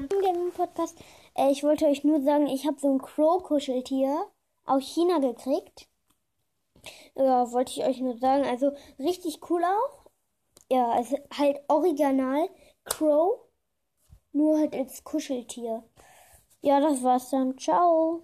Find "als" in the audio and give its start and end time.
14.74-15.04